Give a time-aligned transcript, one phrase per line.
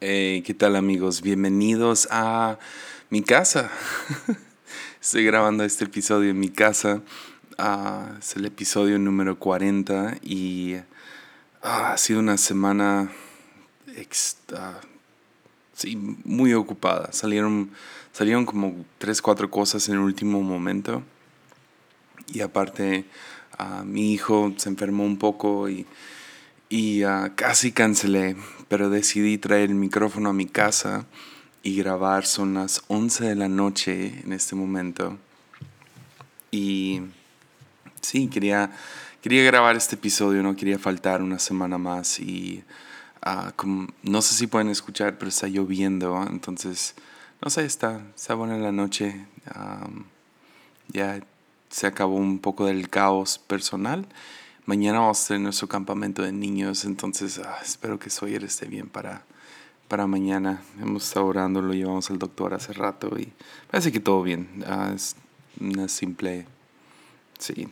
[0.00, 1.22] ¿qué tal amigos?
[1.22, 2.60] Bienvenidos a
[3.10, 3.68] mi casa.
[5.00, 7.02] Estoy grabando este episodio en mi casa.
[7.58, 10.76] Ah, es el episodio número 40 y
[11.62, 13.10] ah, ha sido una semana
[15.72, 17.10] sí, muy ocupada.
[17.12, 17.72] Salieron,
[18.12, 21.02] salieron como tres, cuatro cosas en el último momento.
[22.32, 23.04] Y aparte,
[23.58, 25.86] ah, mi hijo se enfermó un poco y
[26.68, 28.36] y ah, casi cancelé,
[28.68, 31.06] pero decidí traer el micrófono a mi casa
[31.62, 32.26] y grabar.
[32.26, 35.18] Son las 11 de la noche en este momento.
[36.50, 37.00] Y
[38.02, 38.70] sí, quería,
[39.22, 42.20] quería grabar este episodio, no quería faltar una semana más.
[42.20, 42.62] Y
[43.26, 46.22] uh, no sé si pueden escuchar, pero está lloviendo.
[46.28, 46.94] Entonces,
[47.40, 49.26] no sé, está, está buena la noche.
[50.88, 51.20] ya
[51.70, 54.06] se acabó un poco del caos personal
[54.68, 58.90] Mañana vamos a tener nuestro campamento de niños, entonces ah, espero que Sawyer esté bien
[58.90, 59.24] para,
[59.88, 60.60] para mañana.
[60.78, 63.32] Hemos estado orando, lo llevamos al doctor hace rato y
[63.70, 64.62] parece que todo bien.
[64.66, 65.16] Ah, es
[65.58, 66.44] una simple,
[67.38, 67.66] sí,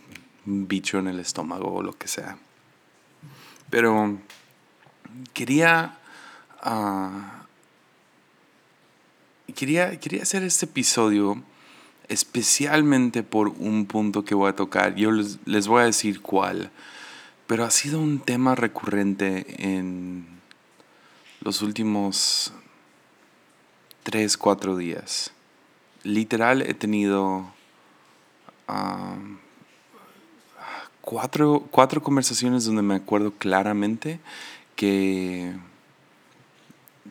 [0.46, 2.38] un bicho en el estómago o lo que sea.
[3.68, 4.16] Pero
[5.34, 5.98] quería,
[6.62, 7.44] ah,
[9.54, 11.42] quería, quería hacer este episodio
[12.08, 14.94] especialmente por un punto que voy a tocar.
[14.94, 16.70] Yo les, voy a decir cuál,
[17.46, 20.26] pero ha sido un tema recurrente en
[21.40, 22.52] los últimos
[24.02, 25.32] tres, cuatro días.
[26.02, 27.52] Literal he tenido
[31.00, 34.20] cuatro, cuatro conversaciones donde me acuerdo claramente
[34.76, 35.52] que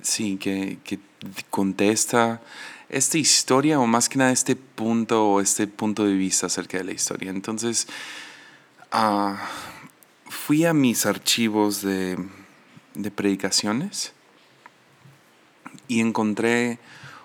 [0.02, 1.00] sí, que, que
[1.50, 2.42] contesta
[2.90, 6.84] esta historia o más que nada este punto o este punto de vista acerca de
[6.84, 7.30] la historia.
[7.30, 7.88] Entonces,
[8.92, 9.50] ah,
[10.30, 12.18] fui a mis archivos de,
[12.94, 14.14] de predicaciones
[15.88, 16.80] y encontré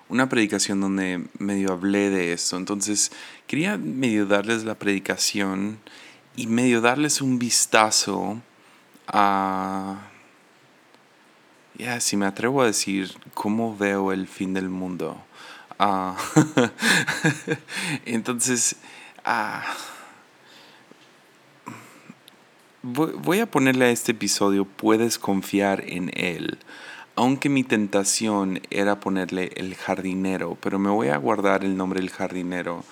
[0.08, 2.56] una predicación donde medio hablé de esto.
[2.56, 3.12] Entonces,
[3.46, 5.78] quería medio darles la predicación
[6.36, 8.40] y medio darles un vistazo
[9.06, 10.08] a,
[11.78, 15.22] ya, si me atrevo a decir, cómo veo el fin del mundo.
[15.82, 16.14] Ah,
[18.04, 18.76] entonces,
[19.24, 19.64] ah,
[22.82, 26.58] voy a ponerle a este episodio, puedes confiar en él.
[27.16, 32.10] Aunque mi tentación era ponerle el jardinero, pero me voy a guardar el nombre del
[32.10, 32.84] jardinero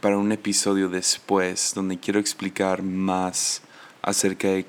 [0.00, 3.60] para un episodio después donde quiero explicar más
[4.00, 4.64] acerca de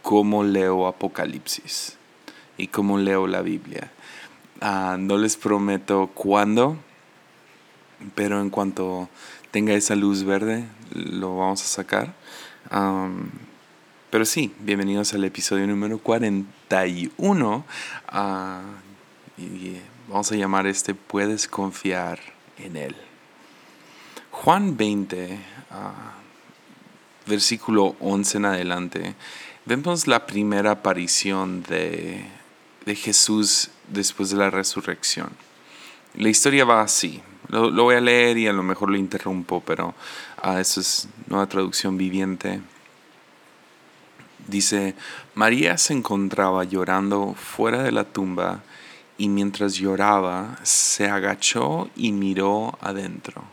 [0.00, 1.98] cómo leo Apocalipsis
[2.56, 3.92] y cómo leo la Biblia.
[4.62, 6.78] Ah, no les prometo cuándo,
[8.14, 9.08] pero en cuanto
[9.50, 10.64] tenga esa luz verde,
[10.94, 12.14] lo vamos a sacar.
[14.10, 17.64] pero sí, bienvenidos al episodio número 41.
[18.08, 18.62] Ah,
[19.38, 19.76] y
[20.08, 22.18] vamos a llamar este Puedes confiar
[22.58, 22.96] en Él.
[24.30, 25.38] Juan 20,
[25.70, 26.14] ah,
[27.26, 29.14] versículo 11 en adelante,
[29.66, 32.24] vemos la primera aparición de,
[32.86, 35.30] de Jesús después de la resurrección.
[36.14, 37.22] La historia va así.
[37.48, 39.94] Lo, voy a leer y a lo mejor lo interrumpo, pero
[40.40, 42.60] ah, eso es nueva traducción viviente.
[44.48, 44.94] Dice,
[45.34, 48.62] María se encontraba llorando fuera de la tumba
[49.18, 53.44] y mientras lloraba se agachó y miró adentro.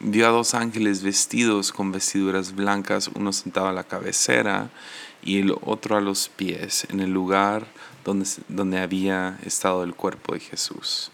[0.00, 4.70] Vio a dos ángeles vestidos con vestiduras blancas, uno sentado a la cabecera
[5.22, 7.66] y el otro a los pies, en el lugar
[8.04, 11.10] donde, donde había estado el cuerpo de Jesús.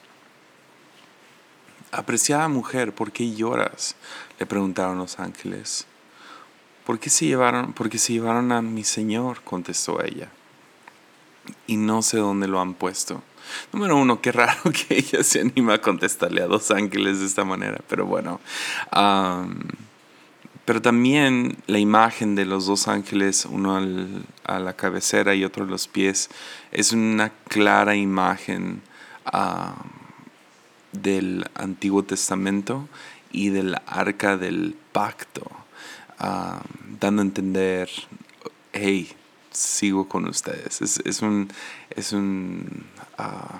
[1.92, 3.96] Apreciada mujer, ¿por qué lloras?
[4.38, 5.86] le preguntaron los ángeles.
[6.84, 9.40] ¿Por qué se llevaron, se llevaron a mi Señor?
[9.42, 10.28] contestó ella.
[11.66, 13.22] Y no sé dónde lo han puesto.
[13.72, 17.44] Número uno, qué raro que ella se anima a contestarle a dos ángeles de esta
[17.44, 18.40] manera, pero bueno.
[20.64, 23.80] pero también la imagen de los dos ángeles, uno
[24.44, 26.30] a la cabecera y otro a los pies,
[26.72, 28.82] es una clara imagen
[31.02, 32.88] del Antiguo Testamento
[33.32, 35.42] y del arca del pacto,
[36.18, 36.62] ah,
[37.00, 37.90] dando a entender,
[38.72, 39.10] hey,
[39.50, 40.80] sigo con ustedes.
[40.82, 41.48] Es, un,
[41.90, 42.86] es un,
[43.18, 43.58] uh,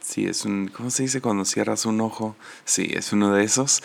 [0.00, 2.36] sí, es un, ¿cómo se dice cuando cierras un ojo?
[2.64, 3.82] Sí, es uno de esos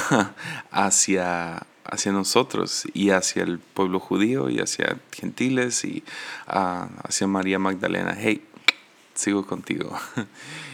[0.70, 6.02] hacia, hacia nosotros y hacia el pueblo judío y hacia gentiles y
[6.46, 8.16] ah, hacia María Magdalena.
[8.18, 8.42] Hey,
[9.14, 9.96] sigo contigo.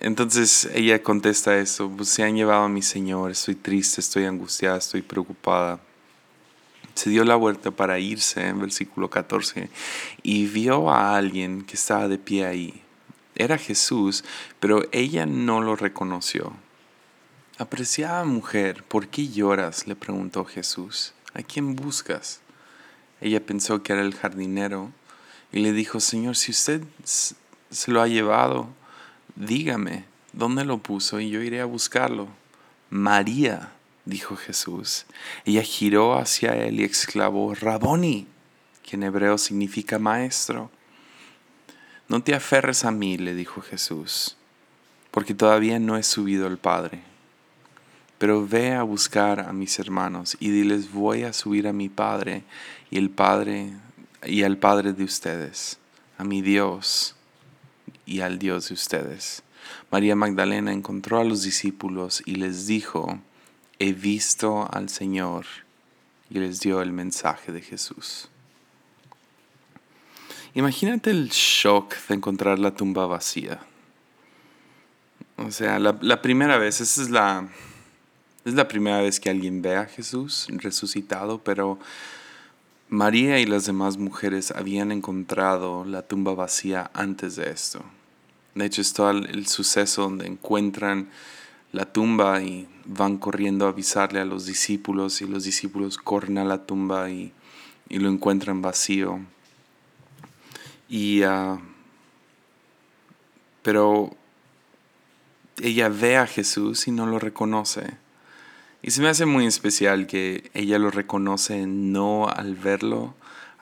[0.00, 4.76] Entonces ella contesta eso, pues, se han llevado a mi Señor, estoy triste, estoy angustiada,
[4.76, 5.80] estoy preocupada.
[6.94, 9.68] se dio la vuelta para irse, en versículo 14,
[10.22, 12.82] y vio a alguien que estaba de pie ahí.
[13.34, 14.24] Era Jesús,
[14.60, 16.54] pero ella no lo reconoció.
[17.58, 19.86] Apreciada mujer, ¿por qué lloras?
[19.86, 21.12] le preguntó Jesús.
[21.34, 22.40] ¿A quién buscas?
[23.20, 24.90] Ella pensó que era el jardinero
[25.52, 28.68] y le dijo, Señor, si usted se lo ha llevado,
[29.36, 32.28] dígame dónde lo puso y yo iré a buscarlo.
[32.90, 33.72] María,
[34.04, 35.06] dijo Jesús.
[35.44, 38.26] Ella giró hacia él y exclamó, Raboni,
[38.82, 40.70] que en hebreo significa maestro.
[42.08, 44.36] No te aferres a mí, le dijo Jesús,
[45.10, 47.02] porque todavía no he subido al Padre.
[48.18, 52.44] Pero ve a buscar a mis hermanos y diles, voy a subir a mi Padre
[52.90, 53.72] y el Padre
[54.24, 55.78] y al Padre de ustedes,
[56.16, 57.15] a mi Dios
[58.06, 59.42] y al Dios de ustedes.
[59.90, 63.20] María Magdalena encontró a los discípulos y les dijo,
[63.78, 65.44] he visto al Señor,
[66.30, 68.28] y les dio el mensaje de Jesús.
[70.54, 73.60] Imagínate el shock de encontrar la tumba vacía.
[75.36, 77.48] O sea, la, la primera vez, esa es la,
[78.44, 81.78] es la primera vez que alguien ve a Jesús resucitado, pero
[82.88, 87.84] María y las demás mujeres habían encontrado la tumba vacía antes de esto.
[88.56, 91.08] De hecho, es todo el suceso donde encuentran
[91.72, 96.44] la tumba y van corriendo a avisarle a los discípulos y los discípulos corren a
[96.44, 97.32] la tumba y,
[97.90, 99.20] lo encuentran vacío.
[100.88, 101.60] Y, ah,
[103.62, 104.16] pero
[105.62, 107.98] ella ve a Jesús y no lo reconoce.
[108.82, 113.14] Y se me hace muy especial que ella lo reconoce no al verlo,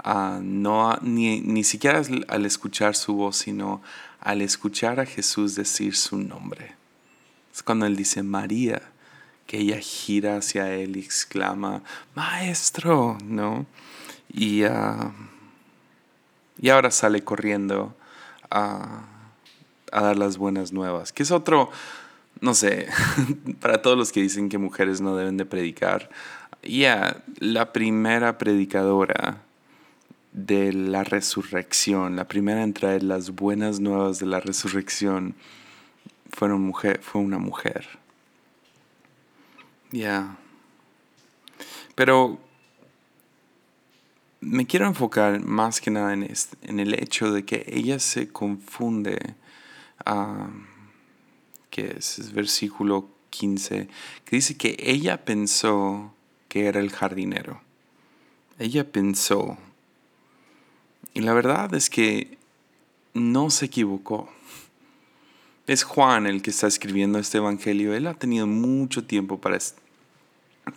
[0.05, 3.82] no ni, ni siquiera al escuchar su voz, sino
[4.25, 6.75] al escuchar a Jesús decir su nombre.
[7.53, 8.82] Es cuando él dice María,
[9.47, 11.82] que ella gira hacia él y exclama,
[12.15, 13.67] Maestro, ¿no?
[14.32, 15.12] Y, ah,
[16.59, 17.94] y ahora sale corriendo
[18.50, 19.05] a,
[19.93, 21.71] a dar las buenas nuevas, que es otro
[22.41, 22.88] no sé,
[23.61, 26.11] para todos los que dicen que mujeres no deben de predicar,
[26.62, 29.44] ya, la primera predicadora
[30.34, 35.34] de la resurrección, la primera en traer las buenas nuevas de la resurrección,
[36.40, 37.86] mujer, fue una mujer.
[39.90, 40.36] Ya.
[41.94, 42.38] Pero
[44.40, 49.34] me quiero enfocar más que nada en, el hecho de que ella se confunde.
[50.04, 50.50] a
[51.75, 53.88] que es, versículo 15,
[54.25, 56.14] que dice que ella pensó
[56.48, 57.60] que era el jardinero.
[58.60, 59.58] Ella pensó.
[61.14, 62.37] Y la verdad es que
[63.14, 64.28] no se equivocó.
[65.66, 67.94] Es Juan el que está escribiendo este Evangelio.
[67.94, 69.58] Él ha tenido mucho tiempo para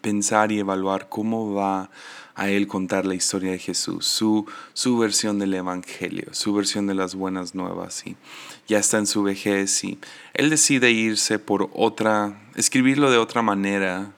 [0.01, 1.89] pensar y evaluar cómo va
[2.35, 6.93] a él contar la historia de Jesús, su, su versión del Evangelio, su versión de
[6.93, 8.05] las buenas nuevas.
[8.05, 8.15] Y
[8.67, 9.97] ya está en su vejez y
[10.35, 14.11] él decide irse por otra, escribirlo de otra manera,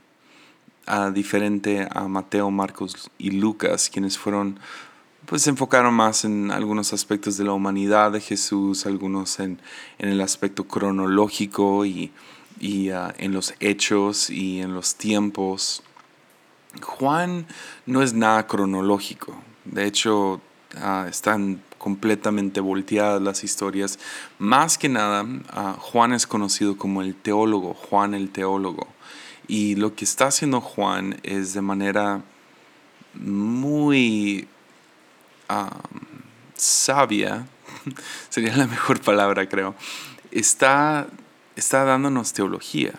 [0.85, 4.59] a, diferente a Mateo, Marcos y Lucas, quienes fueron,
[5.29, 9.61] pues se enfocaron más en algunos aspectos de la humanidad de Jesús, algunos en,
[9.99, 12.11] en el aspecto cronológico y
[12.59, 15.81] y ah, en los hechos y en los tiempos.
[16.81, 17.47] Juan
[17.85, 19.35] no es nada cronológico.
[19.65, 20.41] De hecho,
[20.77, 23.97] ah, están completamente volteadas las historias.
[24.37, 28.87] Más que nada, ah, Juan es conocido como el teólogo, Juan el teólogo.
[29.47, 32.21] Y lo que está haciendo Juan es de manera
[33.15, 34.47] muy
[36.55, 37.47] sabia,
[38.29, 39.75] sería la mejor palabra creo,
[40.31, 41.07] está
[41.55, 42.93] está dándonos teología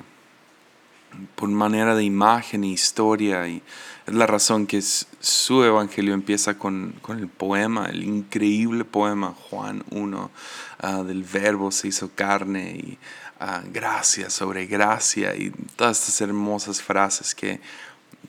[1.34, 3.62] por manera de imagen e historia y
[4.06, 10.30] es la razón que su evangelio empieza con, el poema, el increíble poema Juan 1
[10.78, 12.98] ah, del verbo se hizo carne y
[13.40, 17.60] uh, gracia sobre gracia y todas estas hermosas frases que,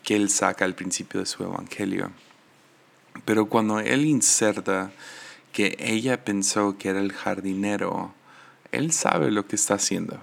[0.04, 2.12] que él saca al principio de su evangelio.
[3.26, 4.92] Pero cuando él inserta
[5.54, 8.14] que ella pensó que era el jardinero,
[8.72, 10.20] él sabe lo que está haciendo.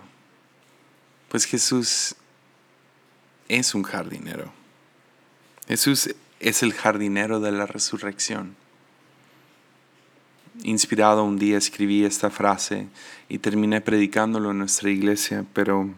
[1.29, 2.15] Pues Jesús
[3.49, 4.53] es un jardinero.
[5.67, 8.57] Jesús es el jardinero de la resurrección.
[10.63, 12.89] Inspirado un día escribí esta frase
[13.29, 15.91] y terminé predicándolo en nuestra iglesia, pero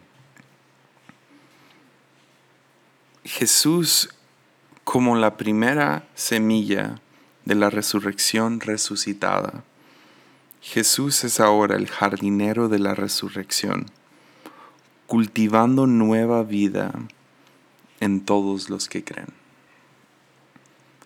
[3.25, 4.11] Jesús
[4.85, 7.01] como la primera semilla
[7.45, 9.65] de la resurrección resucitada
[10.63, 13.87] Jesús es ahora el jardinero de la resurrección,
[15.07, 16.93] cultivando nueva vida
[17.99, 19.29] en todos los que creen.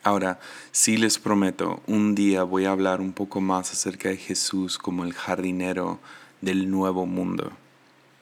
[0.03, 0.41] Ahora,
[0.73, 5.05] sí les prometo, un día voy a hablar un poco más acerca de Jesús como
[5.05, 6.01] el jardinero
[6.41, 7.53] del nuevo mundo.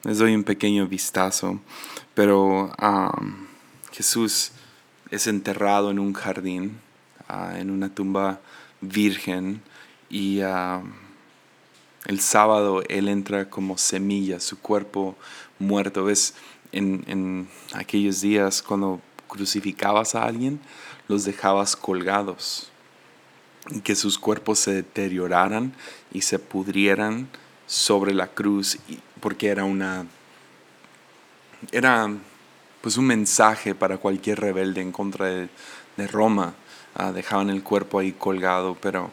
[0.03, 1.59] Les doy un pequeño vistazo,
[2.13, 2.71] pero
[3.91, 4.51] Jesús
[5.13, 6.79] es enterrado en un jardín,
[7.27, 8.41] ah, en una tumba
[8.81, 9.61] virgen,
[10.09, 10.81] y ah,
[12.05, 15.15] el sábado Él entra como semilla, su cuerpo
[15.59, 16.05] muerto.
[16.05, 16.33] ¿Ves?
[16.71, 20.59] En, en aquellos días cuando crucificabas a alguien,
[21.07, 22.71] los dejabas colgados
[23.69, 25.73] y que sus cuerpos se deterioraran
[26.11, 27.29] y se pudrieran
[27.67, 28.79] sobre la cruz
[29.19, 30.07] porque era una
[31.71, 32.09] era
[32.83, 35.47] pues un mensaje para cualquier rebelde en contra de,
[36.11, 36.53] Roma
[36.95, 39.09] ah, dejaban el cuerpo ahí colgado pero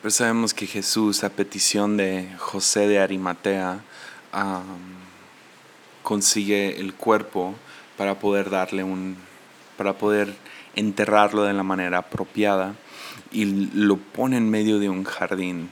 [0.00, 3.80] pero sabemos que Jesús a petición de José de Arimatea
[6.02, 7.54] consigue el cuerpo
[7.98, 9.16] para poder darle un
[9.76, 10.34] para poder
[10.74, 12.74] enterrarlo de la manera apropiada
[13.32, 15.70] y lo pone en medio de un jardín.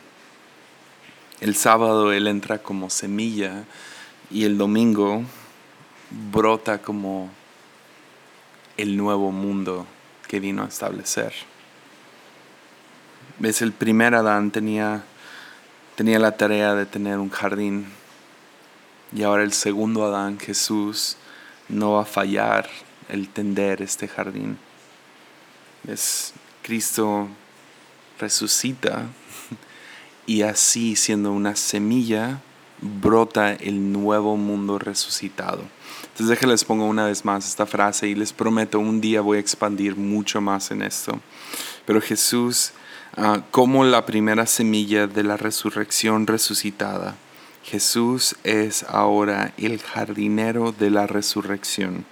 [1.41, 3.65] El sábado él entra como semilla
[4.31, 5.23] y el domingo
[6.11, 7.31] brota como
[8.77, 9.87] el nuevo mundo
[10.29, 11.33] que vino a establecer.
[13.39, 15.05] Ves, el primer Adán tenía,
[15.95, 17.87] tenía la tarea de tener un jardín
[19.15, 21.17] y ahora el segundo Adán, Jesús,
[21.69, 22.69] no va a fallar
[23.09, 24.59] el tender este jardín.
[25.87, 26.33] Es
[26.63, 27.29] Cristo
[28.19, 29.07] resucita
[30.27, 32.41] y así siendo una semilla
[32.81, 35.63] brota el nuevo mundo resucitado.
[36.03, 39.41] Entonces déjenles pongo una vez más esta frase y les prometo un día voy a
[39.41, 41.21] expandir mucho más en esto.
[41.85, 42.73] Pero Jesús,
[43.17, 47.17] ah, como la primera semilla de la resurrección resucitada,
[47.63, 52.05] Jesús es ahora el jardinero de la resurrección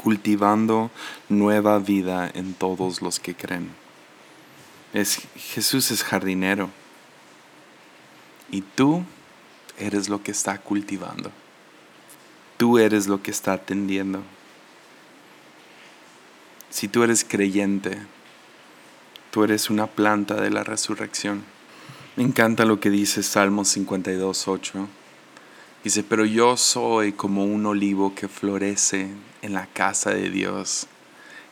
[0.00, 0.90] cultivando
[1.28, 3.70] nueva vida en todos los que creen.
[4.94, 6.70] Es, Jesús es jardinero
[8.50, 9.04] y tú
[9.80, 11.32] eres lo que está cultivando.
[12.56, 14.22] Tú eres lo que está atendiendo.
[16.68, 17.98] Si tú eres creyente,
[19.30, 21.42] tú eres una planta de la resurrección.
[22.16, 24.88] Me encanta lo que dice Salmo 52, 8
[25.82, 29.08] Dice, pero yo soy como un olivo que florece
[29.40, 30.86] en la casa de Dios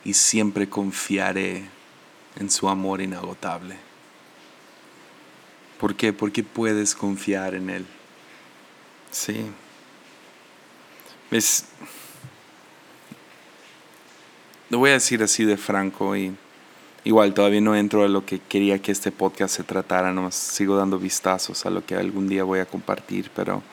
[0.05, 1.65] y siempre confiaré
[2.35, 3.77] en su amor inagotable.
[5.79, 6.13] ¿Por qué?
[6.13, 7.85] Porque puedes confiar en Él.
[9.11, 9.45] Sí.
[11.31, 11.65] ¿Ves?
[14.69, 16.35] Lo voy a decir así de franco y
[17.03, 20.75] igual todavía no entro a lo que quería que este podcast se tratara, no sigo
[20.75, 23.63] dando vistazos a lo que algún día voy a compartir, pero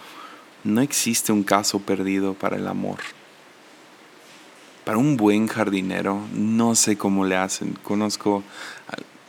[0.64, 2.99] no existe un caso perdido para el amor.
[4.85, 7.75] Para un buen jardinero, no sé cómo le hacen.
[7.83, 8.43] Conozco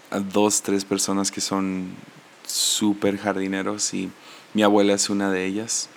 [0.09, 1.89] a, dos, tres personas que son
[2.45, 4.09] súper jardineros y
[4.53, 5.89] mi abuela es una de ellas.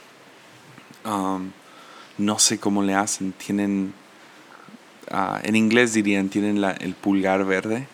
[1.04, 1.52] Um,
[2.18, 3.32] no sé cómo le hacen.
[3.32, 3.94] Tienen,
[5.10, 7.86] ah, en inglés dirían, tienen el pulgar verde,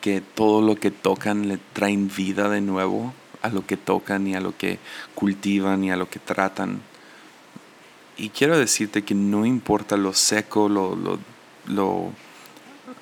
[0.00, 3.12] que todo lo que tocan le traen vida de nuevo
[3.42, 4.78] a lo que tocan y a lo que
[5.14, 6.80] cultivan y a lo que tratan.
[8.16, 11.18] Y quiero decirte que no importa lo seco, lo, lo,
[11.66, 12.12] lo,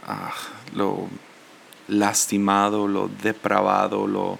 [0.06, 0.32] ah,
[1.88, 4.38] lastimado, lo depravado, lo,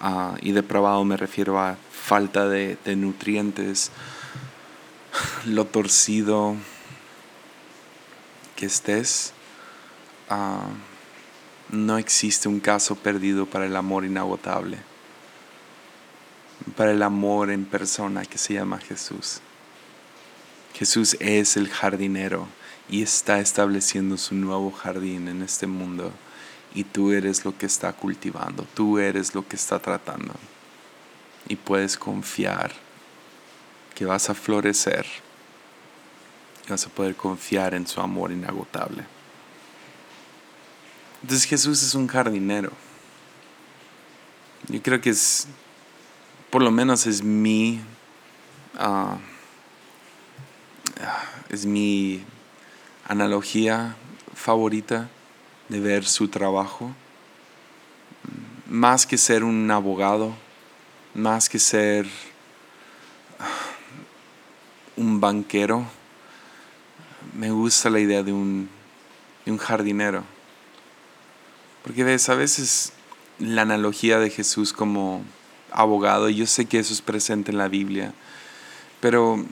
[0.00, 3.90] ah, y depravado me refiero a falta de, nutrientes,
[5.46, 6.56] lo torcido
[8.56, 9.32] que estés.
[10.28, 10.68] Ah,
[11.70, 14.78] no existe un caso perdido para el amor inagotable
[16.76, 19.40] para el amor en persona que se llama Jesús.
[20.74, 22.46] Jesús es el jardinero
[22.88, 26.12] y está estableciendo su nuevo jardín en este mundo
[26.74, 30.34] y tú eres lo que está cultivando, tú eres lo que está tratando
[31.48, 32.72] y puedes confiar
[33.94, 35.06] que vas a florecer
[36.66, 39.04] y vas a poder confiar en su amor inagotable.
[41.22, 42.72] Entonces Jesús es un jardinero.
[44.68, 45.46] Yo creo que es
[46.52, 47.80] por lo menos es mi,
[48.78, 49.16] ah,
[51.48, 52.22] es mi
[53.08, 53.96] analogía
[54.34, 55.08] favorita
[55.70, 56.94] de ver su trabajo.
[58.68, 60.34] Más que ser un abogado,
[61.14, 62.06] más que ser
[65.02, 65.84] un banquero,
[67.34, 68.68] me gusta la idea de un,
[69.58, 70.24] jardinero.
[71.82, 72.92] Porque ves, a veces
[73.38, 75.22] la analogía de Jesús como
[75.72, 78.14] abogado, y yo sé que eso es presente en la Biblia,
[79.00, 79.44] pero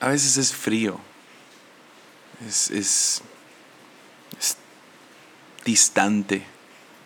[0.00, 0.98] a veces es frío,
[2.46, 3.22] es,
[5.64, 6.44] distante.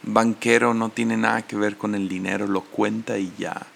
[0.03, 3.67] Banquero no tiene nada que ver con el dinero, lo cuenta y ya.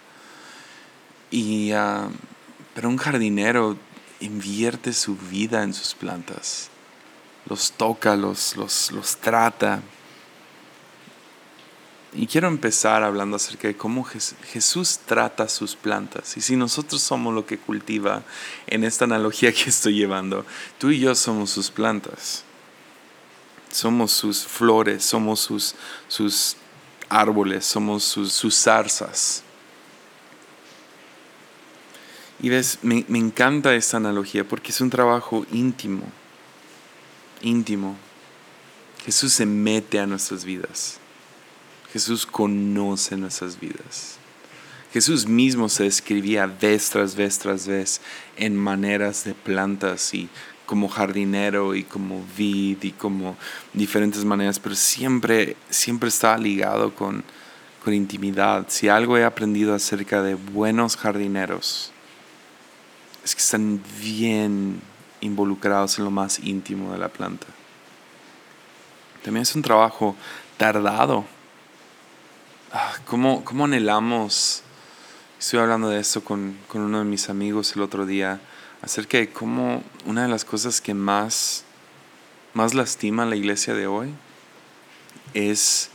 [1.30, 2.08] Y, ah,
[2.74, 3.76] pero un jardinero
[4.20, 6.70] invierte su vida en sus plantas.
[7.46, 9.82] Los toca, los, los, los trata.
[12.14, 16.36] Y quiero empezar hablando acerca de cómo Jesús trata sus plantas.
[16.36, 18.22] Y si nosotros somos lo que cultiva
[18.66, 20.44] en esta analogía que estoy llevando,
[20.78, 22.44] tú y yo somos sus plantas.
[23.70, 25.74] Somos sus flores, somos sus,
[26.06, 26.56] sus
[27.08, 29.42] árboles, somos sus, sus zarzas.
[32.42, 36.02] Y ves, me, me encanta esta analogía porque es un trabajo íntimo,
[37.40, 37.96] íntimo.
[39.04, 40.98] Jesús se mete a nuestras vidas.
[41.92, 44.16] Jesús conoce nuestras vidas.
[44.92, 48.00] Jesús mismo se describía vez tras vez tras vez
[48.36, 50.28] en maneras de plantas y
[50.66, 53.36] como jardinero y como vid y como
[53.72, 57.24] diferentes maneras, pero siempre, siempre está ligado con,
[57.84, 58.66] con intimidad.
[58.68, 61.91] Si algo he aprendido acerca de buenos jardineros,
[63.24, 64.80] es que están bien
[65.20, 67.46] involucrados en lo más íntimo de la planta.
[69.22, 70.16] También es un trabajo
[70.56, 71.24] tardado.
[72.72, 74.62] Ah, ¿Cómo, cómo anhelamos?
[75.38, 78.40] Estoy hablando de esto con, con, uno de mis amigos el otro día,
[78.80, 81.64] acerca de cómo una de las cosas que más,
[82.54, 84.14] más lastima a la iglesia de hoy
[85.34, 85.90] es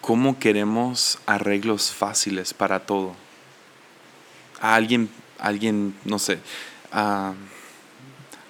[0.00, 3.14] cómo queremos arreglos fáciles para todo.
[4.60, 5.10] A alguien
[5.40, 6.38] alguien, no sé,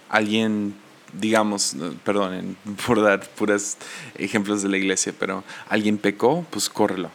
[0.09, 0.75] alguien,
[1.13, 2.57] digamos, perdonen
[2.87, 3.77] por dar puros
[4.17, 7.11] ejemplos de la iglesia, pero alguien pecó, pues córrelo,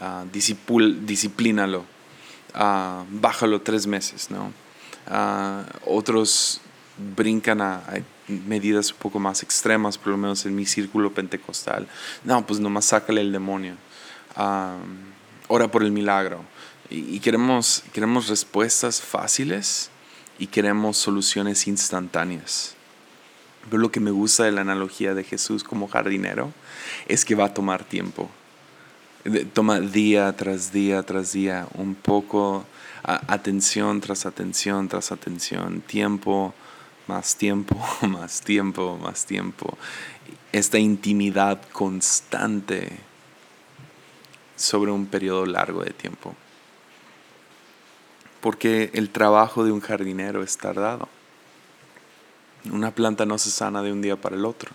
[0.00, 1.84] uh, disciplínalo,
[2.54, 4.52] uh, bájalo tres meses, ¿no?
[5.06, 6.60] Ah, otros
[7.16, 7.82] brincan a,
[8.28, 11.88] medidas un poco más extremas, por lo menos en mi círculo pentecostal.
[12.22, 13.74] No, pues nomás sácale el demonio.
[15.48, 16.44] ora por el milagro.
[16.90, 19.90] Y, queremos, queremos respuestas fáciles
[20.40, 22.74] y queremos soluciones instantáneas.
[23.66, 26.52] Pero lo que me gusta de la analogía de Jesús como jardinero
[27.06, 28.28] es que va a tomar tiempo.
[29.52, 32.66] Toma día tras día tras día, un poco
[33.04, 36.54] atención tras atención tras atención, tiempo,
[37.06, 37.76] más tiempo,
[38.08, 39.78] más tiempo, más tiempo.
[40.50, 42.98] Esta intimidad constante
[44.56, 46.34] sobre un periodo largo de tiempo
[48.40, 51.08] porque el trabajo de un jardinero es tardado.
[52.70, 54.70] Una planta no se sana de un día para el otro.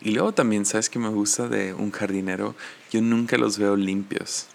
[0.00, 2.54] Y luego también, ¿sabes qué me gusta de un jardinero?
[2.90, 4.46] Yo nunca los veo limpios.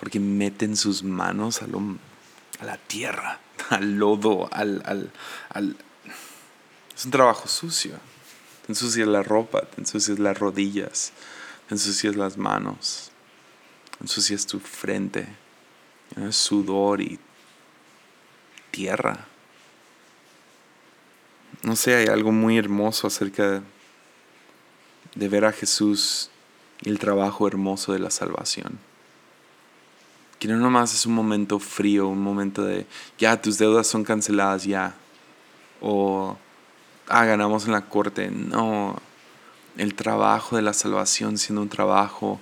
[0.00, 5.10] Porque meten sus manos a, a la tierra, al lodo, al, al,
[5.50, 5.76] al...
[6.96, 7.94] Es un trabajo sucio.
[8.66, 11.12] Te ensucias la ropa, te ensucias las rodillas,
[11.68, 13.10] te ensucias las manos,
[14.00, 15.26] ensucias tu frente
[16.30, 17.18] sudor y
[18.70, 19.26] tierra.
[21.62, 23.62] No sé, hay algo muy hermoso acerca
[25.14, 26.30] de ver a Jesús
[26.82, 28.78] y el trabajo hermoso de la salvación.
[30.38, 32.86] Que no nomás es un momento frío, un momento de,
[33.18, 34.94] ya, tus deudas son canceladas, ya.
[35.80, 36.36] O,
[37.08, 38.30] ah, ganamos en la corte.
[38.30, 38.96] No,
[39.76, 42.38] el trabajo de la salvación siendo un trabajo,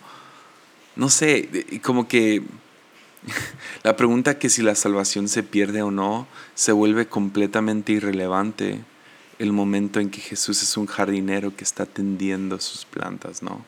[0.94, 2.42] no sé, como que
[3.82, 8.84] la pregunta que si la salvación se pierde o no se vuelve completamente irrelevante
[9.38, 13.64] el momento en que Jesús es un jardinero que está atendiendo sus plantas, ¿no?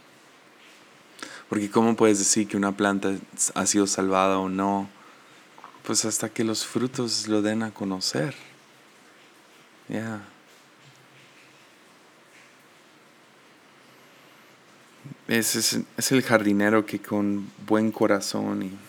[1.49, 3.15] Porque ¿cómo puedes decir que una planta
[3.55, 4.89] ha sido salvada o no?
[5.83, 8.35] Pues hasta que los frutos lo den a conocer.
[9.89, 10.23] Ya.
[15.27, 15.55] Es,
[15.97, 18.88] es el jardinero que con buen corazón y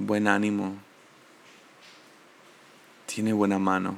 [0.00, 0.74] buen ánimo,
[3.06, 3.96] tiene buena mano.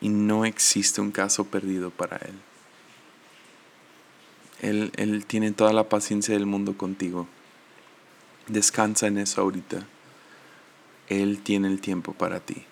[0.00, 2.34] Y no existe un caso perdido para Él.
[4.60, 7.28] Él, él tiene toda la paciencia del mundo contigo.
[8.48, 9.86] Descansa en eso ahorita.
[11.08, 12.64] Él tiene el tiempo para ti.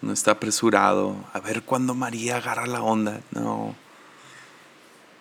[0.00, 3.20] No está apresurado a ver cuándo María agarra la onda.
[3.32, 3.74] No.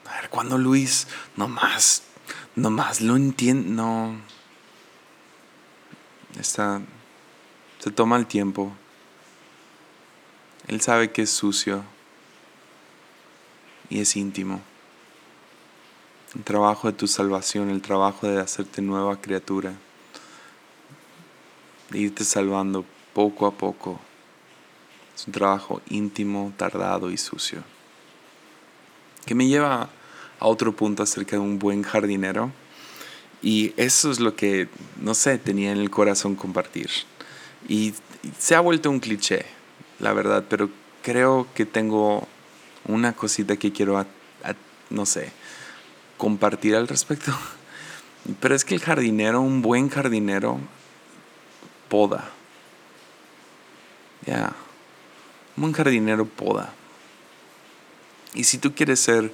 [0.07, 1.07] A ver cuándo Luis.
[1.35, 2.08] No más
[2.55, 4.15] nomás lo entiende, no.
[6.39, 6.81] Está,
[7.79, 8.71] se toma el tiempo.
[10.67, 11.83] Él sabe que es sucio
[13.89, 14.61] y es íntimo.
[16.35, 19.73] El trabajo de tu salvación, el trabajo de hacerte nueva criatura,
[21.89, 23.99] de irte salvando poco a poco,
[25.15, 27.63] Es un trabajo íntimo, tardado y sucio.
[29.25, 29.89] Que me lleva
[30.39, 32.51] a otro punto acerca de un buen jardinero.
[33.41, 34.67] Y eso es lo que,
[34.99, 36.89] no sé, tenía en el corazón compartir.
[37.67, 37.93] Y
[38.37, 39.45] se ha vuelto un cliché,
[39.99, 40.69] la verdad, pero
[41.03, 42.27] creo que tengo
[42.85, 44.05] una cosita que quiero,
[44.89, 45.31] no sé,
[46.17, 47.31] compartir al respecto.
[48.41, 50.59] Pero es que el jardinero, un buen jardinero,
[51.87, 52.29] poda.
[54.25, 54.53] Ya.
[55.55, 56.73] Un buen jardinero poda.
[58.33, 59.33] Y si tú quieres ser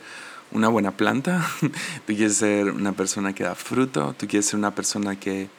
[0.56, 4.74] una buena planta, tú quieres ser una persona que da fruto, tú quieres ser una
[4.74, 5.50] persona que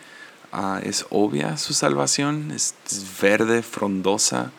[0.52, 2.74] ah, es obvia su salvación, es,
[3.20, 4.52] verde, frondosa,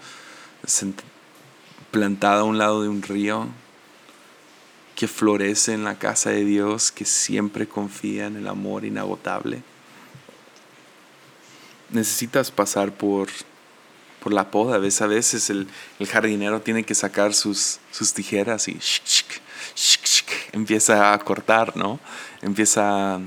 [1.92, 3.48] plantada a un lado de un río,
[4.96, 9.62] que florece en la casa de Dios, que siempre confía en el amor inagotable.
[11.90, 13.30] Necesitas pasar por,
[14.24, 14.76] por la poda.
[14.76, 15.68] A veces el,
[16.00, 18.80] el jardinero tiene que sacar sus, sus tijeras y
[20.58, 22.00] empieza a cortar, ¿no?
[22.42, 23.20] Empieza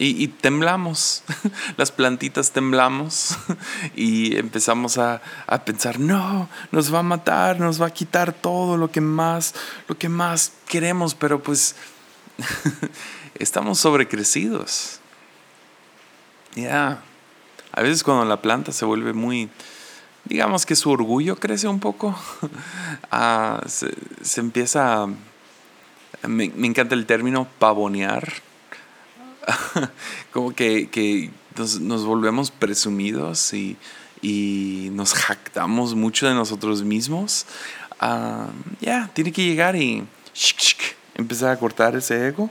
[0.00, 1.24] y, temblamos,
[1.76, 3.36] las plantitas temblamos
[3.96, 5.20] y empezamos a,
[5.64, 9.54] pensar, no, nos va a matar, nos va a quitar todo lo que más,
[9.88, 11.74] lo que más queremos, pero pues
[13.34, 15.00] estamos sobrecrecidos.
[16.54, 17.02] Ya,
[17.72, 19.50] a veces cuando la planta se vuelve muy,
[20.24, 22.16] digamos que su orgullo crece un poco,
[23.10, 25.08] ah, se, empieza,
[26.28, 28.48] me, me encanta el término pavonear
[30.32, 33.76] como que, nos, volvemos presumidos y,
[34.92, 37.46] nos jactamos mucho de nosotros mismos,
[38.00, 38.48] ah,
[38.80, 40.04] ya, tiene que llegar y
[41.14, 42.50] empezar a cortar ese ego.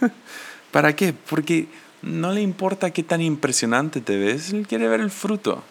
[0.72, 1.12] ¿Para qué?
[1.12, 1.68] Porque
[2.00, 5.62] no le importa qué tan impresionante te ves, él quiere ver el fruto.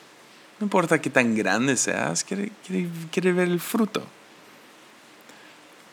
[0.59, 2.51] No importa qué tan grande seas, quiere,
[3.11, 4.03] quiere, ver el fruto.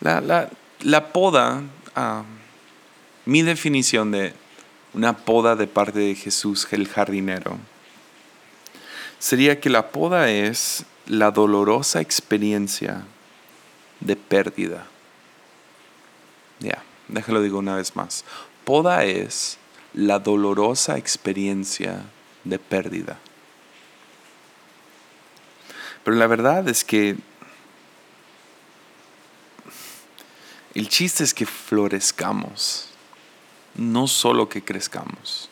[0.01, 0.49] La, la,
[1.13, 1.63] poda
[1.95, 2.25] ah,
[3.25, 4.33] mi definición de
[4.95, 7.59] una poda de parte de Jesús el jardinero
[9.19, 13.05] sería que la poda es la dolorosa experiencia
[14.01, 14.87] de pérdida.
[16.61, 18.25] Ya, déjalo digo una vez más.
[18.65, 19.59] Poda es
[19.95, 22.03] la dolorosa experiencia
[22.45, 23.19] de pérdida.
[26.05, 27.17] Pero la verdad es que
[30.75, 32.89] el chiste es que florezcamos
[33.79, 35.49] no solo que crezcamos.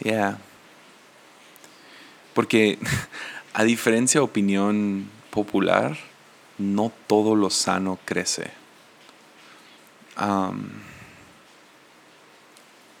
[0.00, 0.38] Ya.
[2.34, 2.78] Porque
[3.54, 5.96] a diferencia de opinión popular,
[6.58, 8.50] no todo lo sano crece.
[10.18, 10.52] yo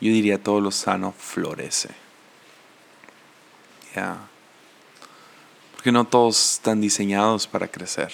[0.00, 1.90] diría todo lo sano florece.
[3.94, 4.18] Ya.
[5.72, 8.12] Porque no todos están diseñados para crecer.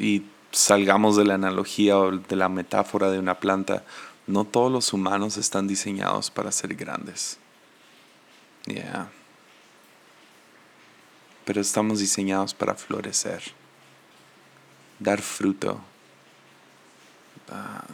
[0.00, 3.84] Y salgamos de la analogía o de la metáfora de una planta,
[4.26, 7.38] no todos los humanos están diseñados para ser grandes.
[8.66, 9.10] Yeah.
[11.44, 13.42] Pero estamos diseñados para florecer,
[14.98, 15.80] dar fruto.
[17.50, 17.84] Ah,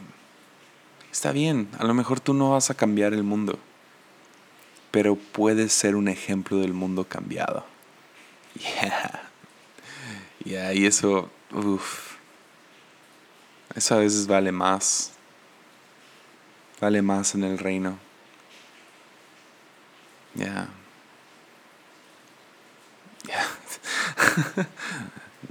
[1.11, 3.59] está bien, a lo mejor tú no vas a cambiar el mundo,
[4.91, 7.65] pero puedes ser un ejemplo del mundo cambiado.
[8.57, 9.23] Yeah.
[10.43, 12.17] Yeah, y eso, uff
[13.77, 15.11] eso a veces vale más.
[16.81, 17.99] Vale más en el reino.
[20.35, 20.69] Ya.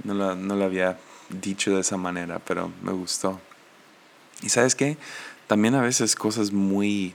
[0.05, 3.41] no, lo, no lo había dicho de esa manera, pero me gustó.
[4.41, 4.97] Y sabes qué?
[5.47, 7.13] También a veces cosas muy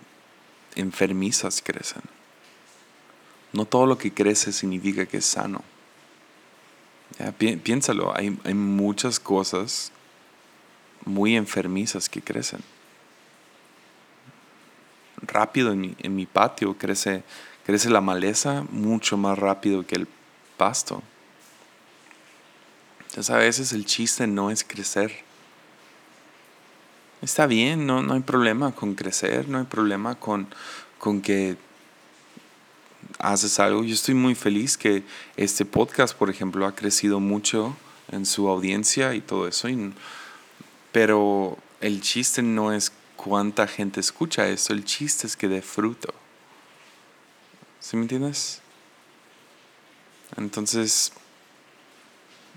[0.75, 2.03] enfermizas crecen.
[3.55, 5.65] No todo lo que crece significa que es sano.
[7.63, 9.93] Piénsalo, hay, hay muchas cosas
[11.05, 12.61] muy enfermizas que crecen.
[15.21, 17.23] Rápido en mi, en mi patio crece,
[17.65, 20.09] crece la maleza mucho más rápido que el
[20.57, 21.03] pasto.
[23.01, 25.13] Entonces a veces el chiste no es crecer.
[27.21, 30.49] Está bien, no, no hay problema con crecer, no hay problema con,
[30.99, 31.57] con que
[33.19, 33.85] haces algo.
[33.85, 35.03] Yo estoy muy feliz que
[35.37, 37.77] este podcast, por ejemplo, ha crecido mucho
[38.11, 39.69] en su audiencia y todo eso.
[40.93, 46.13] Pero el chiste no es cuánta gente escucha eso, el chiste es que dé fruto.
[47.81, 48.61] ¿Sí me entiendes?
[50.37, 51.13] Entonces,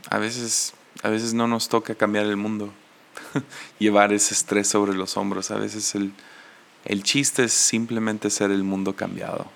[0.10, 2.72] a veces, a veces no nos toca cambiar el mundo,
[3.80, 5.52] llevar ese estrés sobre los hombros.
[5.52, 6.14] A veces el,
[6.86, 9.50] el chiste es simplemente ser el mundo cambiado.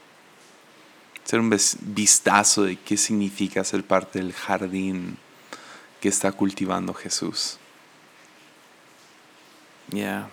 [1.30, 1.56] Hacer un
[1.94, 5.16] vistazo de qué significa ser parte del jardín
[6.02, 7.60] que está cultivando Jesús.
[9.90, 10.28] Ya.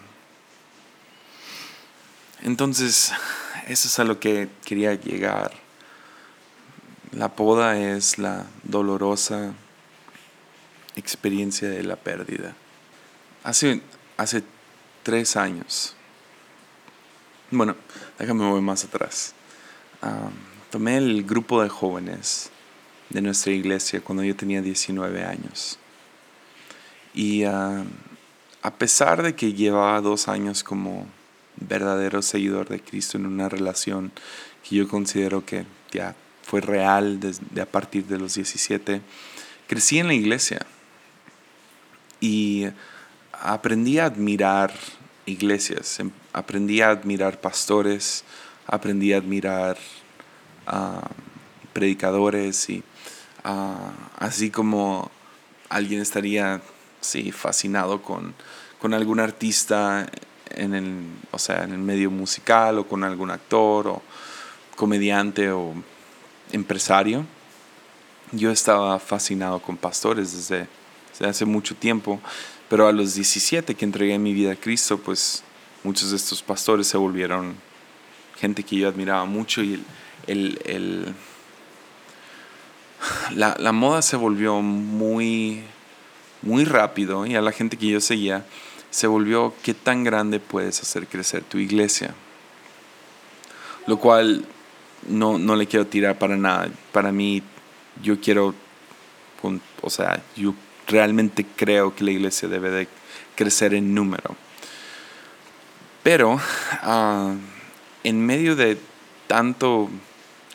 [2.40, 3.12] Entonces,
[3.66, 5.52] eso es a lo que quería llegar.
[7.12, 9.52] La poda es la dolorosa
[10.94, 12.56] experiencia de la pérdida.
[13.44, 13.82] Hace,
[14.16, 14.42] hace
[15.02, 15.94] tres años,
[17.50, 17.76] bueno,
[18.18, 19.34] déjame mover más atrás.
[20.70, 22.50] Tomé el grupo de jóvenes
[23.10, 25.78] de nuestra iglesia cuando yo tenía 19 años.
[27.14, 27.84] Y a
[28.78, 31.06] pesar de que llevaba dos años como
[31.56, 34.12] verdadero seguidor de Cristo en una relación
[34.68, 39.00] que yo considero que ya fue real desde a partir de los 17,
[39.66, 40.64] crecí en la iglesia
[42.20, 42.66] y
[43.32, 44.72] aprendí a admirar
[45.26, 48.24] iglesias, em, aprendí a admirar pastores,
[48.66, 49.76] aprendí a admirar
[50.66, 51.08] ah,
[51.72, 52.82] predicadores y
[53.44, 55.10] ah, así como
[55.68, 56.60] alguien estaría
[57.00, 58.34] sí, fascinado con,
[58.80, 60.06] con algún artista
[60.50, 64.02] en el, o sea, en el medio musical o con algún actor o
[64.76, 65.74] comediante o
[66.52, 67.24] empresario.
[68.32, 70.68] Yo estaba fascinado con pastores desde,
[71.12, 72.20] desde hace mucho tiempo
[72.68, 75.42] pero a los 17 que entregué mi vida a Cristo, pues
[75.84, 77.54] muchos de estos pastores se volvieron
[78.36, 79.82] gente que yo admiraba mucho y
[80.26, 81.14] el, el,
[83.34, 85.62] la, la, moda se volvió muy,
[86.42, 88.44] muy rápido y a la gente que yo seguía
[88.90, 92.14] se volvió qué tan grande puedes hacer crecer tu iglesia.
[93.86, 94.46] Lo cual
[95.08, 96.68] no, no le quiero tirar para nada.
[96.92, 97.42] Para mí,
[98.02, 98.54] yo quiero,
[99.82, 100.54] o sea, yo
[100.86, 102.88] realmente creo que la iglesia debe de
[103.34, 104.34] crecer en número.
[106.02, 106.40] Pero
[106.82, 107.34] ah,
[108.04, 108.78] en medio de
[109.26, 109.90] tanto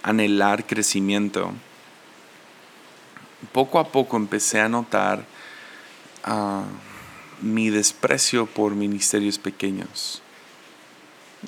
[0.04, 1.52] anhelar crecimiento,
[3.52, 5.26] poco a poco empecé a notar
[6.24, 6.64] ah,
[7.42, 10.22] mi desprecio por ministerios pequeños.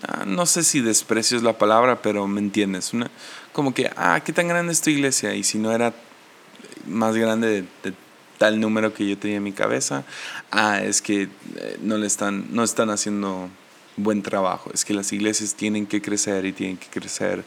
[0.07, 2.91] Ah, no sé si desprecio es la palabra, pero me entiendes.
[3.51, 5.35] como que, ah, ¿qué tan grande es tu iglesia?
[5.35, 5.93] Y si no era
[6.87, 7.93] más grande de
[8.37, 10.03] tal número que yo tenía en mi cabeza,
[10.51, 13.49] ah, es que eh, no le están, no están haciendo
[13.95, 17.43] buen trabajo, es que las iglesias tienen que crecer y tienen que crecer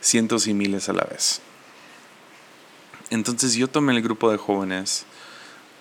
[0.00, 1.40] cientos y miles a la vez.
[3.10, 5.04] Entonces yo tomé el grupo de jóvenes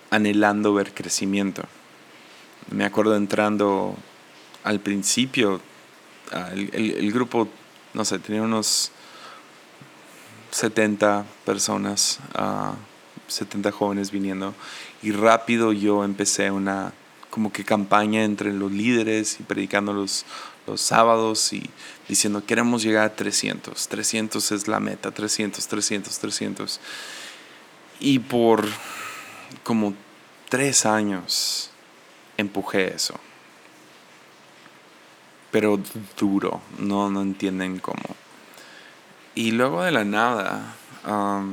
[0.10, 1.64] anhelando ver crecimiento.
[2.72, 3.96] Me acuerdo entrando
[4.64, 5.62] al principio,
[6.32, 7.48] ah, el, grupo,
[7.94, 8.92] no sé, tenía unos
[10.52, 12.20] 70 personas.
[12.38, 12.74] Uh,
[13.32, 14.54] 70 jóvenes viniendo
[15.02, 16.94] y rápido yo empecé una
[17.30, 20.26] como que campaña entre los líderes y predicando los,
[20.66, 21.70] los sábados y
[22.10, 26.82] diciendo queremos llegar a 300, 300 es la meta, 300, 300, 300.
[28.02, 28.66] Y por
[29.64, 29.94] como
[30.50, 31.70] tres años
[32.36, 33.18] empujé eso.
[35.52, 35.80] Pero
[36.18, 38.16] duro, no, no entienden cómo.
[39.36, 40.76] Y luego de la nada,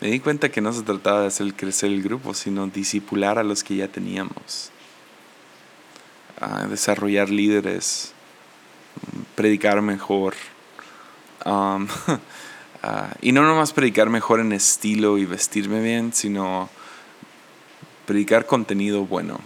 [0.00, 3.44] me di cuenta que no se trataba de hacer crecer el grupo, sino disipular a
[3.44, 4.70] los que ya teníamos.
[6.68, 8.12] Desarrollar líderes,
[9.34, 10.34] predicar mejor.
[11.44, 11.86] Um,
[13.20, 16.68] y no nomás predicar mejor en estilo y vestirme bien, sino
[18.06, 19.40] predicar contenido bueno.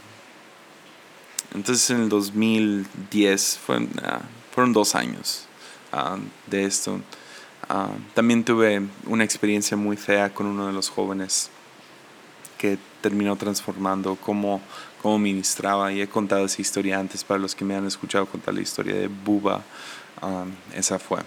[1.54, 3.60] Entonces en el 2010
[4.02, 4.20] ah,
[4.54, 5.46] fueron dos años
[5.92, 7.00] ah, de esto.
[7.68, 11.50] Ah, también tuve una experiencia muy fea con uno de los jóvenes
[12.58, 14.60] que terminó transformando cómo,
[15.00, 18.54] cómo ministraba y he contado esa historia antes para los que me han escuchado contar
[18.54, 19.62] la historia de Buba.
[20.20, 20.44] Ah,
[20.74, 21.20] esa fue.